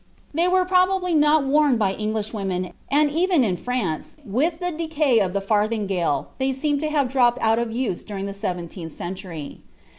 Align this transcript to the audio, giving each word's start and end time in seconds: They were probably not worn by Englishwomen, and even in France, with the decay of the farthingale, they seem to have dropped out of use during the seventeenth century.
They 0.33 0.47
were 0.47 0.65
probably 0.65 1.13
not 1.13 1.45
worn 1.45 1.77
by 1.77 1.93
Englishwomen, 1.93 2.73
and 2.89 3.11
even 3.11 3.43
in 3.43 3.55
France, 3.55 4.15
with 4.25 4.57
the 4.59 4.71
decay 4.71 5.19
of 5.19 5.33
the 5.33 5.41
farthingale, 5.41 6.29
they 6.39 6.53
seem 6.53 6.79
to 6.79 6.89
have 6.89 7.07
dropped 7.11 7.37
out 7.39 7.59
of 7.59 7.71
use 7.71 8.01
during 8.01 8.25
the 8.25 8.33
seventeenth 8.33 8.93
century. 8.93 9.61